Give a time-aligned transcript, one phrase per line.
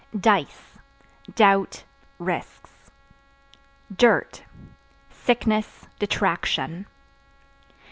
[0.19, 0.79] Dice
[1.35, 1.83] Doubt,
[2.17, 2.89] risks.
[3.95, 4.41] Dirt
[5.11, 6.87] Sickness, detraction.